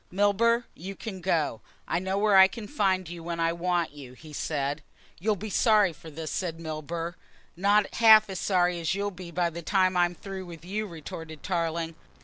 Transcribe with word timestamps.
"Milburgh, 0.09 0.63
you 0.73 0.95
can 0.95 1.21
go. 1.21 1.61
I 1.87 1.99
know 1.99 2.17
where 2.17 2.35
I 2.35 2.47
can 2.47 2.67
find 2.67 3.07
you 3.07 3.21
when 3.21 3.39
I 3.39 3.53
want 3.53 3.91
you," 3.91 4.13
he 4.13 4.33
said. 4.33 4.81
"You'll 5.19 5.35
be 5.35 5.51
sorry 5.51 5.93
for 5.93 6.09
this," 6.09 6.31
said 6.31 6.59
Milburgh. 6.59 7.13
"Not 7.55 7.93
half 7.93 8.27
as 8.27 8.39
sorry 8.39 8.79
as 8.79 8.95
you'll 8.95 9.11
be 9.11 9.29
by 9.29 9.51
the 9.51 9.61
time 9.61 9.95
I'm 9.95 10.15
through 10.15 10.47
with 10.47 10.65
you," 10.65 10.87
retorted 10.87 11.43
Tarling. 11.43 11.93